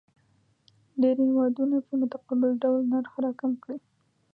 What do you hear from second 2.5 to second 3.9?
ډول نرخ راکم کړي.